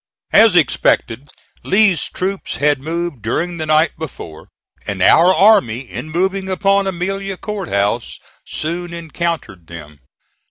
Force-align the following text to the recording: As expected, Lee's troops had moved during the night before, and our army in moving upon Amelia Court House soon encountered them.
As 0.33 0.55
expected, 0.55 1.29
Lee's 1.63 2.09
troops 2.09 2.55
had 2.55 2.79
moved 2.79 3.21
during 3.21 3.57
the 3.57 3.67
night 3.67 3.91
before, 3.99 4.47
and 4.87 4.99
our 4.99 5.31
army 5.31 5.81
in 5.81 6.09
moving 6.09 6.49
upon 6.49 6.87
Amelia 6.87 7.37
Court 7.37 7.67
House 7.69 8.17
soon 8.43 8.95
encountered 8.95 9.67
them. 9.67 9.99